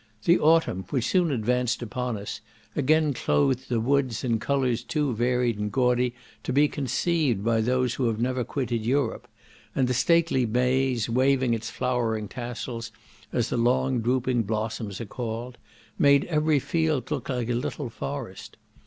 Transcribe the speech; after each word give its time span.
The 0.23 0.39
autumn, 0.39 0.83
which 0.89 1.05
soon 1.05 1.29
advanced 1.29 1.83
upon 1.83 2.17
us, 2.17 2.41
again 2.75 3.13
clothed 3.13 3.69
the 3.69 3.79
woods 3.79 4.23
in 4.23 4.39
colours 4.39 4.83
too 4.83 5.13
varied 5.13 5.59
and 5.59 5.71
gaudy 5.71 6.15
to 6.41 6.51
be 6.51 6.67
conceived 6.67 7.43
by 7.43 7.61
those 7.61 7.93
who 7.93 8.07
have 8.07 8.19
never 8.19 8.43
quitted 8.43 8.83
Europe; 8.83 9.27
and 9.75 9.87
the 9.87 9.93
stately 9.93 10.47
maize, 10.47 11.07
waving 11.07 11.53
its 11.53 11.69
flowing 11.69 12.27
tassels, 12.27 12.91
as 13.31 13.49
the 13.49 13.57
long 13.57 13.99
drooping 14.01 14.41
blossoms 14.41 14.99
are 14.99 15.05
called, 15.05 15.59
made 15.99 16.25
every 16.25 16.57
field 16.57 17.11
look 17.11 17.29
like 17.29 17.49
a 17.49 17.53
little 17.53 17.91
forest. 17.91 18.57